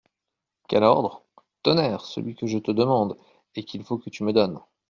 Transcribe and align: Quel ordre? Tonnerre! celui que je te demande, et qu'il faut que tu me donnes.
Quel 0.67 0.81
ordre? 0.83 1.25
Tonnerre! 1.61 2.07
celui 2.07 2.33
que 2.35 2.47
je 2.47 2.57
te 2.57 2.71
demande, 2.71 3.15
et 3.53 3.63
qu'il 3.63 3.83
faut 3.83 3.99
que 3.99 4.09
tu 4.09 4.23
me 4.23 4.33
donnes. 4.33 4.59